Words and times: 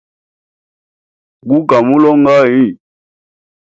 Gu 1.47 1.57
ka 1.69 1.77
mulongʼayi? 1.87 2.63